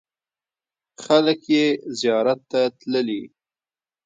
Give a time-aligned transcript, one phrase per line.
[1.03, 1.65] خلک یې
[1.99, 3.21] زیارت ته تللي.